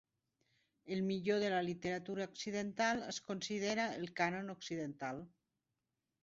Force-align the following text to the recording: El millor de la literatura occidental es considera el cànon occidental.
El 0.95 1.03
millor 1.09 1.41
de 1.43 1.51
la 1.53 1.59
literatura 1.67 2.25
occidental 2.29 3.03
es 3.11 3.19
considera 3.27 3.87
el 3.99 4.09
cànon 4.21 4.51
occidental. 4.57 5.23